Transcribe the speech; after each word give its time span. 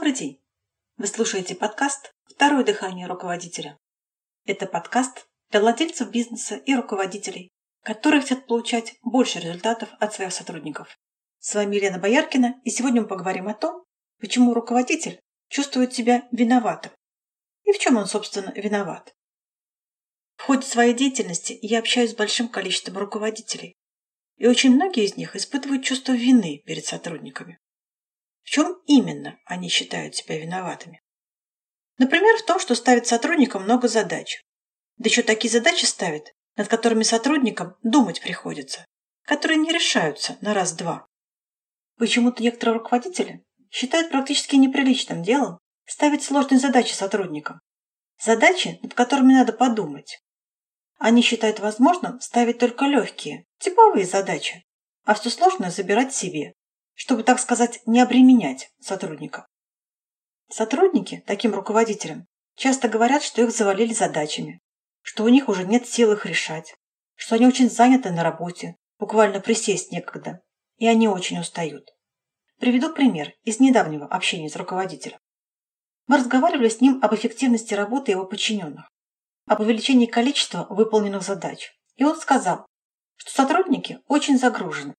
Добрый 0.00 0.14
день! 0.14 0.40
Вы 0.96 1.06
слушаете 1.08 1.54
подкаст 1.54 2.14
«Второе 2.24 2.64
дыхание 2.64 3.06
руководителя». 3.06 3.78
Это 4.46 4.64
подкаст 4.64 5.26
для 5.50 5.60
владельцев 5.60 6.10
бизнеса 6.10 6.56
и 6.56 6.74
руководителей, 6.74 7.50
которые 7.82 8.22
хотят 8.22 8.46
получать 8.46 8.94
больше 9.02 9.40
результатов 9.40 9.90
от 10.00 10.14
своих 10.14 10.32
сотрудников. 10.32 10.96
С 11.38 11.54
вами 11.54 11.76
Елена 11.76 11.98
Бояркина, 11.98 12.62
и 12.64 12.70
сегодня 12.70 13.02
мы 13.02 13.08
поговорим 13.08 13.46
о 13.48 13.52
том, 13.52 13.84
почему 14.18 14.54
руководитель 14.54 15.20
чувствует 15.50 15.92
себя 15.92 16.26
виноватым 16.32 16.92
и 17.64 17.72
в 17.72 17.78
чем 17.78 17.98
он, 17.98 18.06
собственно, 18.06 18.52
виноват. 18.52 19.14
В 20.36 20.44
ходе 20.44 20.66
своей 20.66 20.94
деятельности 20.94 21.58
я 21.60 21.78
общаюсь 21.78 22.12
с 22.12 22.16
большим 22.16 22.48
количеством 22.48 22.96
руководителей, 22.96 23.76
и 24.38 24.46
очень 24.46 24.74
многие 24.74 25.04
из 25.04 25.18
них 25.18 25.36
испытывают 25.36 25.84
чувство 25.84 26.12
вины 26.12 26.62
перед 26.64 26.86
сотрудниками. 26.86 27.58
В 28.42 28.50
чем 28.50 28.80
именно 28.86 29.38
они 29.44 29.68
считают 29.68 30.14
себя 30.14 30.38
виноватыми? 30.38 31.02
Например, 31.98 32.36
в 32.38 32.46
том, 32.46 32.58
что 32.58 32.74
ставят 32.74 33.06
сотрудникам 33.06 33.64
много 33.64 33.86
задач. 33.86 34.42
Да 34.96 35.08
еще 35.08 35.22
такие 35.22 35.50
задачи 35.50 35.84
ставят, 35.84 36.32
над 36.56 36.68
которыми 36.68 37.02
сотрудникам 37.02 37.76
думать 37.82 38.20
приходится, 38.20 38.84
которые 39.24 39.58
не 39.58 39.70
решаются 39.70 40.38
на 40.40 40.54
раз-два. 40.54 41.06
Почему-то 41.96 42.42
некоторые 42.42 42.78
руководители 42.78 43.44
считают 43.70 44.10
практически 44.10 44.56
неприличным 44.56 45.22
делом 45.22 45.58
ставить 45.86 46.22
сложные 46.22 46.58
задачи 46.58 46.92
сотрудникам. 46.92 47.60
Задачи, 48.22 48.78
над 48.82 48.94
которыми 48.94 49.32
надо 49.32 49.52
подумать. 49.52 50.22
Они 50.98 51.22
считают 51.22 51.60
возможным 51.60 52.20
ставить 52.20 52.58
только 52.58 52.84
легкие, 52.84 53.44
типовые 53.58 54.06
задачи, 54.06 54.64
а 55.04 55.14
все 55.14 55.30
сложное 55.30 55.70
забирать 55.70 56.14
себе 56.14 56.54
чтобы, 56.94 57.22
так 57.22 57.38
сказать, 57.38 57.80
не 57.86 58.00
обременять 58.00 58.70
сотрудников. 58.80 59.46
Сотрудники 60.50 61.22
таким 61.26 61.54
руководителям 61.54 62.26
часто 62.56 62.88
говорят, 62.88 63.22
что 63.22 63.42
их 63.42 63.52
завалили 63.52 63.94
задачами, 63.94 64.60
что 65.02 65.24
у 65.24 65.28
них 65.28 65.48
уже 65.48 65.64
нет 65.64 65.86
сил 65.86 66.12
их 66.12 66.26
решать, 66.26 66.74
что 67.14 67.36
они 67.36 67.46
очень 67.46 67.70
заняты 67.70 68.10
на 68.10 68.22
работе, 68.22 68.76
буквально 68.98 69.40
присесть 69.40 69.92
некогда, 69.92 70.42
и 70.76 70.86
они 70.86 71.08
очень 71.08 71.38
устают. 71.38 71.88
Приведу 72.58 72.92
пример 72.92 73.32
из 73.44 73.60
недавнего 73.60 74.06
общения 74.06 74.50
с 74.50 74.56
руководителем. 74.56 75.18
Мы 76.06 76.18
разговаривали 76.18 76.68
с 76.68 76.80
ним 76.80 76.98
об 77.02 77.14
эффективности 77.14 77.72
работы 77.74 78.10
его 78.10 78.26
подчиненных, 78.26 78.90
об 79.46 79.60
увеличении 79.60 80.06
количества 80.06 80.66
выполненных 80.68 81.22
задач, 81.22 81.72
и 81.96 82.04
он 82.04 82.16
сказал, 82.16 82.66
что 83.16 83.30
сотрудники 83.30 84.00
очень 84.06 84.38
загружены, 84.38 84.94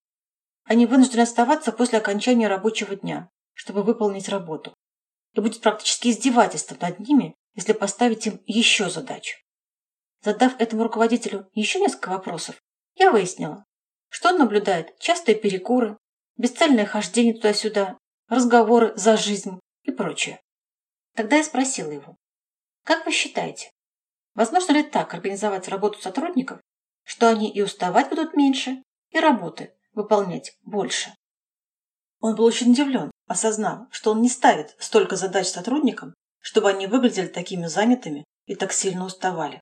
они 0.63 0.85
вынуждены 0.85 1.21
оставаться 1.21 1.71
после 1.71 1.97
окончания 1.97 2.47
рабочего 2.47 2.95
дня, 2.95 3.29
чтобы 3.53 3.83
выполнить 3.83 4.29
работу. 4.29 4.73
И 5.33 5.39
будет 5.39 5.61
практически 5.61 6.09
издевательством 6.09 6.77
над 6.81 6.99
ними, 6.99 7.35
если 7.55 7.73
поставить 7.73 8.27
им 8.27 8.41
еще 8.45 8.89
задачу. 8.89 9.37
Задав 10.23 10.59
этому 10.59 10.83
руководителю 10.83 11.49
еще 11.53 11.79
несколько 11.79 12.09
вопросов, 12.09 12.61
я 12.95 13.11
выяснила, 13.11 13.65
что 14.09 14.29
он 14.29 14.37
наблюдает 14.37 14.97
частые 14.99 15.35
перекуры, 15.35 15.97
бесцельное 16.37 16.85
хождение 16.85 17.33
туда-сюда, 17.33 17.97
разговоры 18.27 18.93
за 18.95 19.17
жизнь 19.17 19.59
и 19.83 19.91
прочее. 19.91 20.41
Тогда 21.15 21.37
я 21.37 21.43
спросила 21.43 21.91
его, 21.91 22.17
как 22.83 23.05
вы 23.05 23.11
считаете, 23.11 23.71
возможно 24.35 24.73
ли 24.73 24.83
так 24.83 25.13
организовать 25.13 25.67
работу 25.67 25.99
сотрудников, 26.01 26.61
что 27.03 27.27
они 27.27 27.51
и 27.51 27.61
уставать 27.61 28.09
будут 28.09 28.35
меньше, 28.35 28.83
и 29.09 29.19
работы 29.19 29.73
выполнять 29.93 30.57
больше. 30.63 31.13
Он 32.19 32.35
был 32.35 32.45
очень 32.45 32.71
удивлен, 32.71 33.11
осознав, 33.27 33.87
что 33.91 34.11
он 34.11 34.21
не 34.21 34.29
ставит 34.29 34.75
столько 34.79 35.15
задач 35.15 35.47
сотрудникам, 35.47 36.13
чтобы 36.39 36.69
они 36.69 36.87
выглядели 36.87 37.27
такими 37.27 37.67
занятыми 37.67 38.25
и 38.45 38.55
так 38.55 38.73
сильно 38.73 39.05
уставали. 39.05 39.61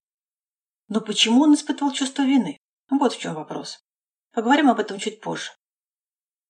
Но 0.88 1.01
почему 1.01 1.44
он 1.44 1.53
испытывал 1.53 1.91
чувство 1.94 2.23
вины? 2.23 2.57
Вот 2.89 3.13
в 3.13 3.19
чем 3.19 3.35
вопрос. 3.35 3.79
Поговорим 4.34 4.69
об 4.69 4.79
этом 4.79 5.00
чуть 5.00 5.22
позже. 5.22 5.51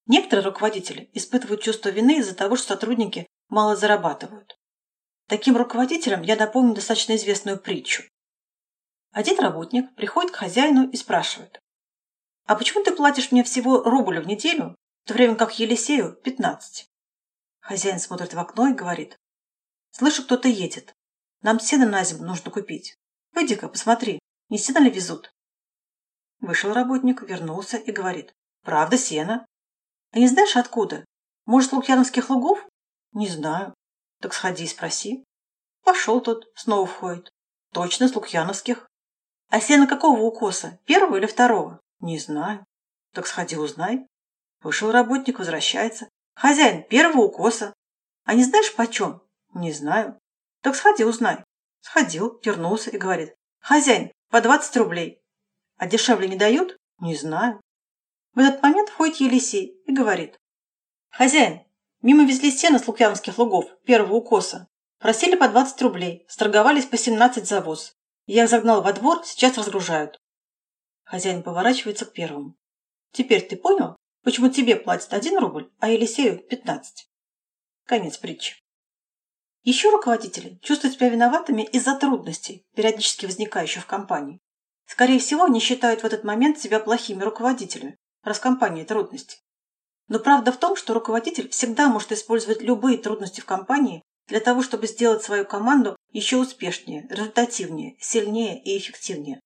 Некоторые 0.07 0.45
руководители 0.45 1.09
испытывают 1.13 1.61
чувство 1.61 1.89
вины 1.89 2.19
из-за 2.19 2.35
того, 2.35 2.55
что 2.55 2.69
сотрудники 2.69 3.27
мало 3.49 3.75
зарабатывают. 3.75 4.57
Таким 5.27 5.55
руководителям 5.55 6.23
я 6.23 6.35
напомню 6.35 6.73
достаточно 6.73 7.15
известную 7.15 7.59
притчу. 7.59 8.03
Один 9.11 9.39
работник 9.39 9.93
приходит 9.95 10.31
к 10.31 10.37
хозяину 10.37 10.89
и 10.89 10.97
спрашивает, 10.97 11.59
а 12.49 12.55
почему 12.55 12.83
ты 12.83 12.95
платишь 12.95 13.31
мне 13.31 13.43
всего 13.43 13.83
рубль 13.83 14.19
в 14.19 14.25
неделю, 14.25 14.75
в 15.03 15.07
то 15.07 15.13
время 15.13 15.35
как 15.35 15.59
Елисею– 15.59 16.15
пятнадцать? 16.23 16.89
Хозяин 17.59 17.99
смотрит 17.99 18.33
в 18.33 18.39
окно 18.39 18.69
и 18.69 18.73
говорит. 18.73 19.19
Слышу, 19.91 20.23
кто-то 20.23 20.47
едет. 20.47 20.95
Нам 21.43 21.59
сено 21.59 21.85
на 21.85 22.03
зиму 22.03 22.25
нужно 22.25 22.49
купить. 22.49 22.95
Выйди-ка, 23.33 23.69
посмотри, 23.69 24.17
не 24.49 24.57
сено 24.57 24.79
ли 24.79 24.89
везут? 24.89 25.31
Вышел 26.39 26.73
работник, 26.73 27.21
вернулся 27.21 27.77
и 27.77 27.91
говорит. 27.91 28.33
Правда, 28.63 28.97
сено. 28.97 29.45
А 30.11 30.17
не 30.17 30.27
знаешь, 30.27 30.55
откуда? 30.55 31.05
Может, 31.45 31.69
с 31.69 31.73
Лукьяновских 31.73 32.31
лугов? 32.31 32.65
Не 33.11 33.27
знаю. 33.27 33.75
Так 34.21 34.33
сходи 34.33 34.63
и 34.63 34.67
спроси. 34.67 35.23
Пошел 35.83 36.19
тот, 36.19 36.47
снова 36.55 36.87
входит. 36.87 37.29
Точно, 37.73 38.07
с 38.07 38.15
Лукьяновских. 38.15 38.87
А 39.49 39.61
сено 39.61 39.85
какого 39.85 40.19
укоса? 40.21 40.79
Первого 40.87 41.17
или 41.17 41.27
второго? 41.27 41.79
Не 41.99 42.17
знаю. 42.17 42.65
Так 43.13 43.27
сходи 43.27 43.57
узнай. 43.57 44.07
Вышел 44.61 44.91
работник, 44.91 45.39
возвращается. 45.39 46.09
Хозяин, 46.35 46.83
первого 46.83 47.21
укоса. 47.23 47.73
А 48.23 48.33
не 48.33 48.43
знаешь 48.43 48.73
почем? 48.75 49.21
Не 49.53 49.71
знаю. 49.71 50.19
Так 50.61 50.75
сходи 50.75 51.03
узнай. 51.03 51.43
Сходил, 51.81 52.39
вернулся 52.43 52.89
и 52.89 52.97
говорит. 52.97 53.35
Хозяин, 53.59 54.11
по 54.29 54.41
20 54.41 54.77
рублей. 54.77 55.21
А 55.77 55.87
дешевле 55.87 56.27
не 56.27 56.35
дают? 56.35 56.77
Не 56.99 57.15
знаю. 57.15 57.61
В 58.33 58.39
этот 58.39 58.61
момент 58.61 58.89
входит 58.89 59.17
Елисей 59.17 59.81
и 59.85 59.93
говорит. 59.93 60.37
Хозяин, 61.09 61.61
мимо 62.01 62.25
везли 62.25 62.51
сено 62.51 62.79
с 62.79 62.87
лукьяновских 62.87 63.37
лугов, 63.37 63.65
первого 63.85 64.15
укоса. 64.15 64.67
Просили 64.99 65.35
по 65.35 65.47
20 65.47 65.81
рублей, 65.81 66.25
сторговались 66.27 66.85
по 66.85 66.97
17 66.97 67.47
за 67.47 67.61
воз. 67.61 67.95
Я 68.25 68.47
загнал 68.47 68.81
во 68.81 68.93
двор, 68.93 69.25
сейчас 69.25 69.57
разгружают. 69.57 70.19
Хозяин 71.09 71.41
поворачивается 71.41 72.05
к 72.05 72.13
первому. 72.13 72.55
Теперь 73.13 73.41
ты 73.41 73.57
понял, 73.57 73.95
почему 74.23 74.47
тебе 74.49 74.75
платят 74.75 75.11
один 75.11 75.39
рубль, 75.39 75.71
а 75.79 75.89
Елисею 75.89 76.37
пятнадцать? 76.37 77.09
Конец 77.87 78.17
притчи. 78.19 78.57
Еще 79.63 79.89
руководители 79.89 80.59
чувствуют 80.61 80.93
себя 80.93 81.09
виноватыми 81.09 81.63
из-за 81.63 81.95
трудностей, 81.97 82.63
периодически 82.75 83.25
возникающих 83.25 83.85
в 83.85 83.87
компании. 83.87 84.39
Скорее 84.85 85.17
всего, 85.17 85.45
они 85.45 85.59
считают 85.59 86.01
в 86.01 86.05
этот 86.05 86.23
момент 86.23 86.59
себя 86.59 86.79
плохими 86.79 87.23
руководителями, 87.23 87.97
раз 88.23 88.37
компания 88.37 88.85
трудности. 88.85 89.37
Но 90.09 90.19
правда 90.19 90.51
в 90.51 90.57
том, 90.57 90.75
что 90.75 90.93
руководитель 90.93 91.49
всегда 91.49 91.89
может 91.89 92.11
использовать 92.11 92.61
любые 92.61 92.99
трудности 92.99 93.41
в 93.41 93.45
компании 93.45 94.03
для 94.27 94.41
того, 94.41 94.61
чтобы 94.61 94.85
сделать 94.85 95.23
свою 95.23 95.43
команду 95.43 95.95
еще 96.11 96.37
успешнее, 96.37 97.07
результативнее, 97.09 97.97
сильнее 97.99 98.61
и 98.61 98.77
эффективнее. 98.77 99.39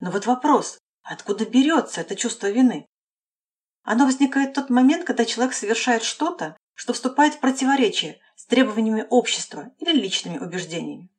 Но 0.00 0.10
вот 0.10 0.26
вопрос, 0.26 0.81
откуда 1.02 1.44
берется 1.44 2.00
это 2.00 2.16
чувство 2.16 2.50
вины? 2.50 2.86
Оно 3.82 4.06
возникает 4.06 4.50
в 4.50 4.54
тот 4.54 4.70
момент, 4.70 5.04
когда 5.04 5.24
человек 5.24 5.54
совершает 5.54 6.02
что-то, 6.02 6.56
что 6.74 6.92
вступает 6.92 7.34
в 7.34 7.40
противоречие 7.40 8.20
с 8.36 8.46
требованиями 8.46 9.06
общества 9.10 9.70
или 9.78 9.92
личными 9.92 10.38
убеждениями. 10.38 11.10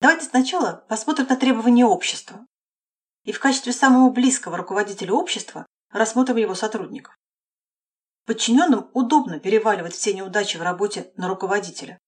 Давайте 0.00 0.26
сначала 0.26 0.84
посмотрим 0.88 1.26
на 1.28 1.36
требования 1.36 1.84
общества. 1.84 2.46
И 3.24 3.32
в 3.32 3.38
качестве 3.38 3.72
самого 3.72 4.10
близкого 4.10 4.56
руководителя 4.56 5.12
общества 5.12 5.66
рассмотрим 5.90 6.36
его 6.36 6.54
сотрудников. 6.54 7.16
Подчиненным 8.26 8.90
удобно 8.94 9.38
переваливать 9.38 9.94
все 9.94 10.14
неудачи 10.14 10.56
в 10.56 10.62
работе 10.62 11.12
на 11.16 11.28
руководителя. 11.28 11.98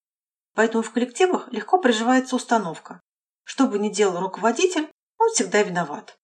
Поэтому 0.54 0.82
в 0.82 0.92
коллективах 0.92 1.52
легко 1.52 1.78
приживается 1.78 2.36
установка. 2.36 3.00
Что 3.44 3.66
бы 3.66 3.78
ни 3.78 3.88
делал 3.90 4.20
руководитель, 4.20 4.90
он 5.18 5.30
всегда 5.30 5.62
виноват. 5.62 6.16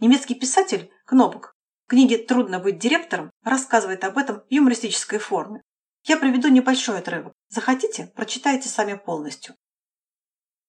Немецкий 0.00 0.36
писатель 0.36 0.92
Кнопок 1.06 1.56
в 1.86 1.90
книге 1.90 2.18
«Трудно 2.18 2.60
быть 2.60 2.78
директором» 2.78 3.32
рассказывает 3.42 4.04
об 4.04 4.16
этом 4.16 4.40
в 4.40 4.46
юмористической 4.48 5.18
форме. 5.18 5.62
Я 6.04 6.16
приведу 6.16 6.48
небольшой 6.48 6.98
отрывок. 6.98 7.32
Захотите, 7.48 8.12
прочитайте 8.14 8.68
сами 8.68 8.94
полностью. 8.94 9.56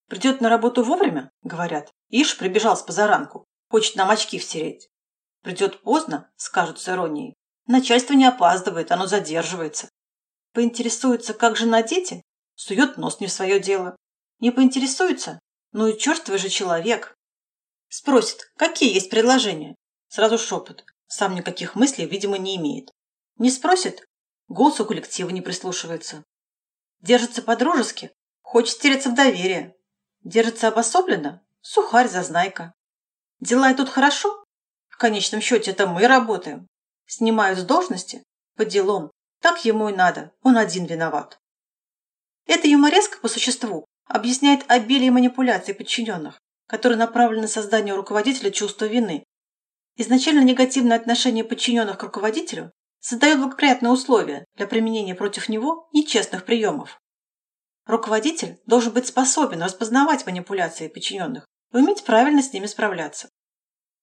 «Придет 0.08 0.42
на 0.42 0.50
работу 0.50 0.84
вовремя?»– 0.84 1.30
говорят. 1.44 1.92
«Ишь, 2.10 2.38
прибежал 2.38 2.76
с 2.76 2.82
позаранку. 2.82 3.46
Хочет 3.70 3.96
нам 3.96 4.10
очки 4.10 4.40
втереть». 4.40 4.90
«Придет 5.44 5.84
поздно?»– 5.84 6.32
скажут 6.36 6.80
с 6.80 6.90
иронией. 6.90 7.36
«Начальство 7.68 8.14
не 8.14 8.26
опаздывает, 8.26 8.92
оно 8.92 9.06
задерживается». 9.06 9.90
Поинтересуется, 10.54 11.36
как 11.36 11.56
же 11.56 11.68
на 11.68 11.84
дети? 11.84 12.24
Сует 12.56 12.98
нос 12.98 13.20
не 13.20 13.28
в 13.28 13.32
свое 13.32 13.60
дело. 13.60 13.96
Не 14.40 14.50
поинтересуется? 14.50 15.40
Ну 15.72 15.88
и 15.88 15.98
чертовый 15.98 16.40
же 16.40 16.50
человек, 16.50 17.14
Спросит, 17.90 18.52
какие 18.56 18.94
есть 18.94 19.10
предложения. 19.10 19.76
Сразу 20.08 20.38
шепот. 20.38 20.86
Сам 21.08 21.34
никаких 21.34 21.76
мыслей, 21.76 22.06
видимо, 22.06 22.38
не 22.38 22.56
имеет. 22.56 22.92
Не 23.38 23.50
спросит, 23.50 24.08
голос 24.48 24.80
у 24.80 24.86
коллектива 24.86 25.30
не 25.30 25.42
прислушивается. 25.42 26.24
Держится 27.02 27.42
по-дружески, 27.42 28.12
хочет 28.42 28.76
стереться 28.76 29.10
в 29.10 29.16
доверие. 29.16 29.76
Держится 30.24 30.68
обособленно, 30.68 31.44
сухарь 31.62 32.08
зазнайка. 32.08 32.74
Дела 33.40 33.74
идут 33.74 33.90
хорошо? 33.90 34.44
В 34.88 34.98
конечном 34.98 35.42
счете 35.42 35.72
это 35.72 35.88
мы 35.88 36.08
работаем. 36.08 36.68
Снимают 37.08 37.58
с 37.58 37.64
должности? 37.64 38.24
По 38.56 38.66
делам. 38.66 39.12
Так 39.42 39.66
ему 39.66 39.90
и 39.90 39.94
надо, 39.94 40.32
он 40.44 40.58
один 40.58 40.86
виноват. 40.86 41.40
Эта 42.46 42.68
юмореска 42.68 43.18
по 43.20 43.30
существу 43.30 43.86
объясняет 44.06 44.70
обилие 44.70 45.12
манипуляций 45.12 45.74
подчиненных, 45.74 46.40
которые 46.70 47.00
направлены 47.00 47.44
на 47.44 47.48
создание 47.48 47.96
у 47.96 47.98
руководителя 47.98 48.52
чувства 48.52 48.86
вины. 48.86 49.26
Изначально 49.98 50.42
негативное 50.42 50.96
отношение 50.96 51.44
подчиненных 51.44 51.98
к 51.98 52.04
руководителю 52.04 52.72
создает 53.00 53.40
благоприятные 53.40 53.92
условия 53.92 54.46
для 54.56 54.68
применения 54.68 55.16
против 55.16 55.50
него 55.50 55.90
нечестных 55.94 56.46
приемов. 56.46 57.02
Руководитель 57.88 58.60
должен 58.68 58.94
быть 58.94 59.08
способен 59.08 59.64
распознавать 59.64 60.28
манипуляции 60.28 60.88
подчиненных 60.88 61.48
и 61.74 61.78
уметь 61.78 62.04
правильно 62.04 62.44
с 62.44 62.54
ними 62.54 62.68
справляться. 62.68 63.30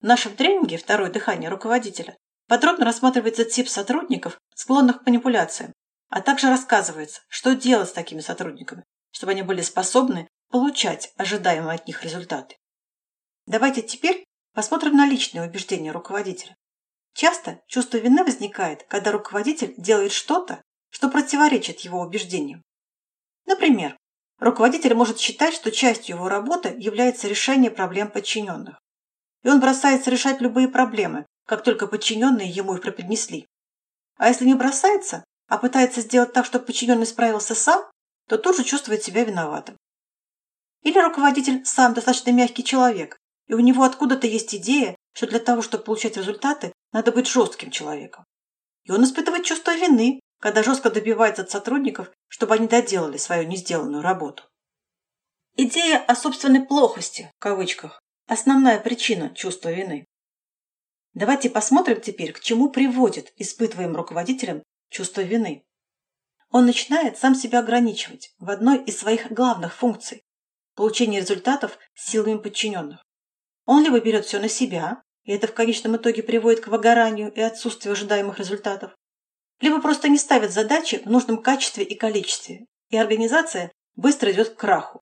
В 0.01 0.05
нашем 0.05 0.35
тренинге 0.35 0.77
«Второе 0.77 1.11
дыхание 1.11 1.49
руководителя» 1.49 2.17
подробно 2.49 2.85
рассматривается 2.85 3.45
тип 3.45 3.69
сотрудников, 3.69 4.39
склонных 4.55 5.03
к 5.03 5.07
манипуляциям, 5.07 5.73
а 6.09 6.21
также 6.21 6.49
рассказывается, 6.49 7.23
что 7.29 7.55
делать 7.55 7.89
с 7.89 7.93
такими 7.93 8.21
сотрудниками, 8.21 8.85
чтобы 9.13 9.33
они 9.33 9.43
были 9.43 9.61
способны 9.61 10.29
получать 10.51 11.13
ожидаемые 11.17 11.75
от 11.75 11.87
них 11.87 12.03
результаты. 12.05 12.57
Давайте 13.47 13.83
теперь 13.83 14.25
посмотрим 14.55 14.97
на 14.97 15.07
личные 15.07 15.45
убеждения 15.47 15.93
руководителя. 15.93 16.57
Часто 17.15 17.61
чувство 17.67 17.99
вины 17.99 18.25
возникает, 18.25 18.85
когда 18.85 19.13
руководитель 19.13 19.75
делает 19.79 20.13
что-то, 20.13 20.63
что 20.91 21.09
противоречит 21.09 21.81
его 21.81 22.01
убеждениям. 22.01 22.63
Например, 23.47 23.97
руководитель 24.39 24.95
может 24.95 25.19
считать, 25.19 25.55
что 25.55 25.71
частью 25.71 26.17
его 26.17 26.29
работы 26.29 26.75
является 26.79 27.29
решение 27.29 27.71
проблем 27.71 28.11
подчиненных. 28.11 28.79
И 29.43 29.49
он 29.49 29.61
бросается 29.61 30.11
решать 30.11 30.41
любые 30.41 30.69
проблемы, 30.69 31.27
как 31.47 31.63
только 31.63 31.87
подчиненные 31.87 32.51
ему 32.51 32.75
их 32.75 32.83
преподнесли. 32.83 33.47
А 34.17 34.29
если 34.29 34.45
не 34.45 34.55
бросается, 34.55 35.25
а 35.49 35.59
пытается 35.59 36.01
сделать 36.01 36.33
так, 36.33 36.45
чтобы 36.45 36.67
подчиненный 36.67 37.07
справился 37.07 37.55
сам, 37.55 37.89
то 38.29 38.39
тут 38.39 38.57
же 38.57 38.65
чувствует 38.65 39.05
себя 39.05 39.25
виноватым. 39.25 39.77
Или 40.87 41.01
руководитель 41.01 41.65
сам 41.65 41.95
достаточно 41.95 42.31
мягкий 42.31 42.63
человек, 42.63 43.19
и 43.49 43.55
у 43.55 43.59
него 43.59 43.83
откуда-то 43.83 44.29
есть 44.29 44.55
идея, 44.55 44.95
что 45.15 45.27
для 45.27 45.41
того, 45.41 45.61
чтобы 45.61 45.83
получать 45.83 46.17
результаты, 46.17 46.73
надо 46.93 47.11
быть 47.11 47.27
жестким 47.27 47.73
человеком. 47.73 48.25
И 48.85 48.93
он 48.93 49.03
испытывает 49.03 49.45
чувство 49.45 49.75
вины, 49.75 50.21
когда 50.41 50.63
жестко 50.63 50.89
добивается 50.89 51.43
от 51.43 51.51
сотрудников, 51.51 52.13
чтобы 52.29 52.55
они 52.55 52.69
доделали 52.69 53.17
свою 53.17 53.49
несделанную 53.49 54.01
работу. 54.01 54.45
Идея 55.57 55.99
о 55.99 56.15
собственной 56.15 56.65
плохости, 56.65 57.33
в 57.37 57.43
кавычках, 57.43 58.01
основная 58.29 58.79
причина 58.79 59.31
чувства 59.31 59.73
вины. 59.73 60.05
Давайте 61.15 61.51
посмотрим 61.51 62.01
теперь, 62.01 62.33
к 62.33 62.39
чему 62.39 62.71
приводит 62.71 63.33
испытываемым 63.39 63.97
руководителем 63.97 64.63
чувство 64.89 65.23
вины. 65.23 65.65
Он 66.53 66.65
начинает 66.65 67.19
сам 67.19 67.35
себя 67.35 67.59
ограничивать 67.59 68.33
в 68.39 68.51
одной 68.51 68.85
из 68.85 68.97
своих 68.97 69.33
главных 69.33 69.75
функций– 69.75 70.23
получение 70.77 71.21
результатов 71.21 71.79
силами 71.95 72.39
подчиненных. 72.39 73.05
Он 73.65 73.83
либо 73.83 73.99
берет 73.99 74.27
все 74.27 74.39
на 74.39 74.49
себя, 74.49 75.03
и 75.25 75.33
это 75.33 75.49
в 75.49 75.55
конечном 75.55 75.97
итоге 75.97 76.23
приводит 76.23 76.61
к 76.61 76.69
выгоранию 76.69 77.33
и 77.33 77.41
отсутствию 77.41 77.93
ожидаемых 77.93 78.39
результатов, 78.39 78.95
либо 79.61 79.81
просто 79.81 80.09
не 80.09 80.19
ставит 80.19 80.53
задачи 80.53 81.03
в 81.05 81.07
нужном 81.07 81.43
качестве 81.43 81.83
и 81.83 81.97
количестве, 81.97 82.67
и 82.91 82.97
организация 82.97 83.73
быстро 83.97 84.31
идет 84.31 84.51
к 84.51 84.57
краху. 84.57 85.01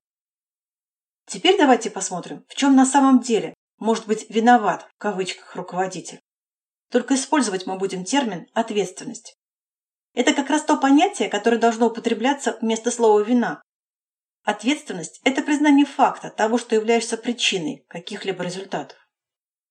Теперь 1.27 1.57
давайте 1.57 1.91
посмотрим, 1.91 2.45
в 2.47 2.55
чем 2.55 2.75
на 2.75 2.85
самом 2.85 3.19
деле 3.19 3.53
может 3.77 4.07
быть 4.07 4.29
виноват 4.29 4.87
в 4.95 4.97
кавычках 4.97 5.55
руководитель. 5.55 6.21
Только 6.91 7.15
использовать 7.15 7.65
мы 7.65 7.77
будем 7.77 8.05
термин 8.05 8.47
«ответственность». 8.53 9.35
Это 10.13 10.33
как 10.33 10.49
раз 10.49 10.63
то 10.63 10.77
понятие, 10.77 11.29
которое 11.29 11.57
должно 11.57 11.87
употребляться 11.87 12.57
вместо 12.61 12.89
слова 12.89 13.19
«вина». 13.19 13.61
Ответственность– 14.45 15.21
это 15.23 15.41
признание 15.41 15.87
факта 15.87 16.29
того, 16.29 16.59
что 16.59 16.75
являешься 16.75 17.17
причиной 17.17 17.83
каких-либо 17.89 18.43
результатов. 18.43 18.95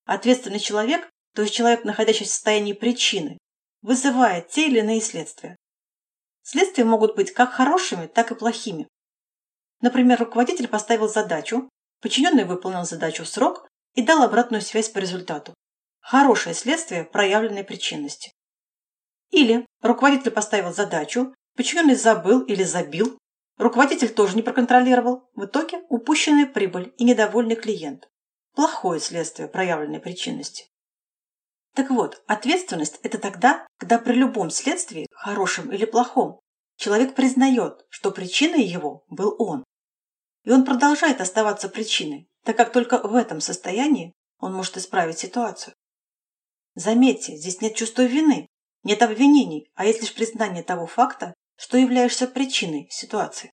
Ответственный 0.03 0.59
человек, 0.59 1.09
то 1.33 1.43
есть 1.43 1.53
человек, 1.53 1.85
находящийся 1.85 2.31
в 2.31 2.33
состоянии 2.33 2.73
причины, 2.73 3.37
вызывает 3.81 4.49
те 4.49 4.67
или 4.67 4.79
иные 4.79 4.99
следствия. 4.99 5.55
Следствия 6.43 6.83
могут 6.83 7.15
быть 7.15 7.31
как 7.31 7.53
хорошими, 7.53 8.07
так 8.07 8.31
и 8.31 8.35
плохими. 8.35 8.89
Например, 9.79 10.19
руководитель 10.19 10.67
поставил 10.67 11.07
задачу, 11.07 11.69
подчиненный 12.01 12.43
выполнил 12.43 12.83
задачу 12.83 13.23
в 13.23 13.29
срок 13.29 13.69
и 13.93 14.01
дал 14.01 14.23
обратную 14.23 14.61
связь 14.61 14.89
по 14.89 14.97
результату. 14.97 15.53
Хорошее 16.01 16.53
следствие 16.53 17.05
проявленной 17.05 17.63
причинности. 17.63 18.33
Или 19.31 19.65
руководитель 19.81 20.31
поставил 20.31 20.73
задачу, 20.73 21.33
подчиненный 21.55 21.95
забыл 21.95 22.41
или 22.41 22.63
забил, 22.63 23.17
руководитель 23.57 24.09
тоже 24.09 24.35
не 24.35 24.41
проконтролировал, 24.41 25.29
в 25.35 25.45
итоге 25.45 25.81
упущенная 25.89 26.45
прибыль 26.45 26.93
и 26.97 27.03
недовольный 27.03 27.55
клиент 27.55 28.09
плохое 28.55 28.99
следствие 28.99 29.47
проявленной 29.47 29.99
причинности. 29.99 30.65
Так 31.73 31.89
вот, 31.89 32.23
ответственность– 32.25 32.99
это 33.03 33.19
тогда, 33.19 33.67
когда 33.77 33.99
при 33.99 34.13
любом 34.13 34.49
следствии, 34.49 35.07
хорошем 35.11 35.71
или 35.71 35.85
плохом, 35.85 36.39
человек 36.77 37.15
признает, 37.15 37.85
что 37.89 38.11
причиной 38.11 38.63
его 38.63 39.05
был 39.09 39.35
он. 39.37 39.63
И 40.45 40.51
он 40.51 40.63
продолжает 40.63 41.19
оставаться 41.19 41.67
причиной, 41.67 42.29
так 42.43 42.55
как 42.55 42.71
только 42.71 43.05
в 43.05 43.13
этом 43.15 43.41
состоянии 43.41 44.13
он 44.39 44.53
может 44.53 44.77
исправить 44.77 45.19
ситуацию. 45.19 45.73
Заметьте, 46.75 47.35
здесь 47.35 47.61
нет 47.61 47.75
чувства 47.75 48.03
вины, 48.03 48.47
нет 48.83 49.01
обвинений, 49.01 49.69
а 49.75 49.85
есть 49.85 50.01
лишь 50.01 50.13
признание 50.13 50.63
того 50.63 50.85
факта, 50.87 51.33
что 51.57 51.77
являешься 51.77 52.27
причиной 52.27 52.87
ситуации. 52.91 53.51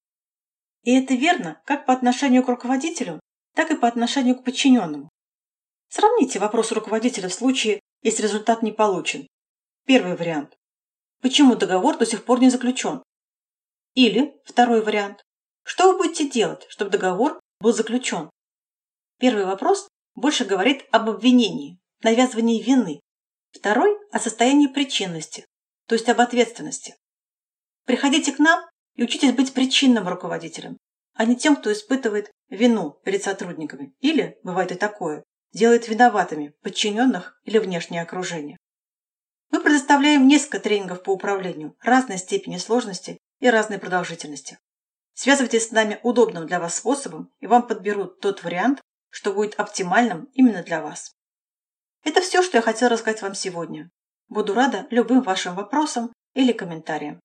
И 0.82 0.94
это 0.94 1.14
верно 1.14 1.62
как 1.64 1.86
по 1.86 1.92
отношению 1.92 2.44
к 2.44 2.48
руководителю, 2.48 3.20
так 3.54 3.70
и 3.70 3.76
по 3.76 3.86
отношению 3.86 4.36
к 4.36 4.44
подчиненному. 4.44 5.08
Сравните 5.88 6.38
вопрос 6.38 6.72
руководителя 6.72 7.28
в 7.28 7.34
случае, 7.34 7.80
если 8.02 8.22
результат 8.22 8.62
не 8.62 8.72
получен. 8.72 9.26
Первый 9.86 10.16
вариант. 10.16 10.56
Почему 11.20 11.54
договор 11.54 11.98
до 11.98 12.06
сих 12.06 12.24
пор 12.24 12.40
не 12.40 12.50
заключен? 12.50 13.02
Или 13.94 14.34
второй 14.44 14.82
вариант. 14.82 15.22
Что 15.64 15.92
вы 15.92 15.98
будете 15.98 16.28
делать, 16.28 16.66
чтобы 16.68 16.90
договор 16.90 17.38
был 17.60 17.72
заключен? 17.72 18.30
Первый 19.18 19.44
вопрос 19.44 19.88
больше 20.14 20.44
говорит 20.44 20.84
об 20.90 21.08
обвинении, 21.08 21.78
навязывании 22.02 22.62
вины. 22.62 23.00
Второй– 23.52 23.96
о 24.12 24.18
состоянии 24.18 24.66
причинности, 24.66 25.46
то 25.86 25.94
есть 25.94 26.08
об 26.08 26.20
ответственности. 26.20 26.96
Приходите 27.84 28.32
к 28.32 28.38
нам 28.38 28.64
и 28.94 29.02
учитесь 29.02 29.32
быть 29.32 29.54
причинным 29.54 30.08
руководителем, 30.08 30.78
а 31.14 31.24
не 31.24 31.36
тем, 31.36 31.56
кто 31.56 31.72
испытывает 31.72 32.30
вину 32.48 32.98
перед 33.04 33.22
сотрудниками 33.22 33.94
или, 34.00 34.38
бывает 34.42 34.72
и 34.72 34.76
такое, 34.76 35.24
делает 35.52 35.88
виноватыми 35.88 36.54
подчиненных 36.62 37.40
или 37.44 37.58
внешнее 37.58 38.02
окружение. 38.02 38.56
Мы 39.50 39.60
предоставляем 39.60 40.26
несколько 40.26 40.60
тренингов 40.60 41.02
по 41.02 41.10
управлению 41.10 41.76
разной 41.80 42.18
степени 42.18 42.56
сложности 42.56 43.18
и 43.40 43.50
разной 43.50 43.78
продолжительности. 43.78 44.58
Связывайтесь 45.14 45.68
с 45.68 45.72
нами 45.72 46.00
удобным 46.02 46.46
для 46.46 46.58
вас 46.58 46.76
способом, 46.76 47.30
и 47.40 47.46
вам 47.46 47.66
подберут 47.66 48.20
тот 48.20 48.42
вариант, 48.42 48.80
что 49.10 49.32
будет 49.32 49.54
оптимальным 49.60 50.30
именно 50.32 50.62
для 50.62 50.80
вас. 50.80 51.12
Это 52.02 52.20
все, 52.22 52.42
что 52.42 52.56
я 52.56 52.62
хотела 52.62 52.90
рассказать 52.90 53.20
вам 53.20 53.34
сегодня. 53.34 53.90
Буду 54.28 54.54
рада 54.54 54.86
любым 54.90 55.20
вашим 55.22 55.54
вопросам 55.54 56.12
или 56.34 56.52
комментариям. 56.52 57.20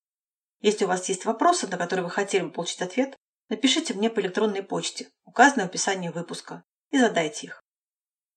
Если 0.62 0.86
у 0.86 0.88
вас 0.88 1.08
есть 1.10 1.26
вопросы, 1.26 1.68
на 1.68 1.78
которые 1.78 2.06
вы 2.06 2.10
хотели 2.10 2.44
бы 2.44 2.52
получить 2.52 2.82
ответ, 2.82 3.16
напишите 3.50 3.94
мне 3.94 4.10
по 4.10 4.20
электронной 4.20 4.64
почте, 4.64 5.10
указанной 5.24 5.66
в 5.66 5.70
описании 5.70 6.10
выпуска, 6.10 6.64
и 6.90 6.98
задайте 6.98 7.48
их. 7.48 7.62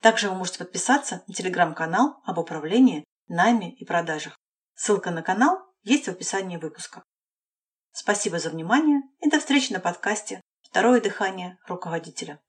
Также 0.00 0.28
вы 0.28 0.36
можете 0.36 0.58
подписаться 0.58 1.22
на 1.26 1.34
телеграм-канал 1.34 2.20
об 2.24 2.38
управлении, 2.38 3.04
найме 3.28 3.72
и 3.74 3.84
продажах. 3.84 4.38
Ссылка 4.74 5.10
на 5.10 5.22
канал 5.22 5.58
есть 5.82 6.06
в 6.06 6.10
описании 6.10 6.56
выпуска. 6.56 7.02
Спасибо 7.92 8.38
за 8.38 8.50
внимание 8.50 9.02
и 9.18 9.28
до 9.28 9.38
встречи 9.40 9.72
на 9.72 9.80
подкасте 9.80 10.40
«Второе 10.62 11.00
дыхание 11.00 11.58
руководителя». 11.66 12.40